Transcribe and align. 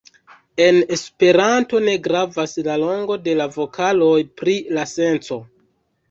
En 0.67 0.77
Esperanto 0.95 1.81
ne 1.89 1.91
gravas 2.07 2.57
la 2.67 2.77
longo 2.83 3.17
de 3.27 3.35
la 3.41 3.47
vokaloj 3.57 4.15
pri 4.41 4.55
la 4.79 4.87
senco. 4.93 5.39